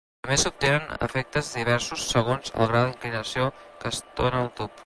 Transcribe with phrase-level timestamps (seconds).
[0.27, 4.79] També s'obtenen efectes diversos segons el grau d'inclinació que es dóna al tub.